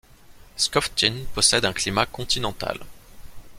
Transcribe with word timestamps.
Skoftin 0.55 1.13
possède 1.35 1.63
un 1.63 1.73
climat 1.73 2.07
continental. 2.07 2.79